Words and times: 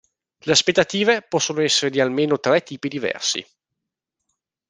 Le 0.47 0.51
aspettative 0.53 1.21
possono 1.29 1.61
essere 1.61 1.91
di 1.91 1.99
almeno 2.01 2.39
tre 2.39 2.63
tipi 2.63 2.87
diversi. 2.87 3.45